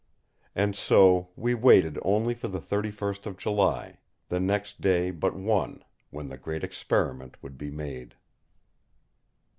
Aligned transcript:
And 0.55 0.75
so 0.75 1.29
we 1.35 1.53
waited 1.53 1.99
only 2.01 2.33
for 2.33 2.47
the 2.47 2.57
31st 2.57 3.27
of 3.27 3.37
July, 3.37 3.99
the 4.29 4.39
next 4.39 4.81
day 4.81 5.11
but 5.11 5.35
one, 5.35 5.83
when 6.09 6.27
the 6.27 6.37
Great 6.39 6.63
Experiment 6.63 7.37
would 7.43 7.55
be 7.55 7.69
made. 7.69 8.15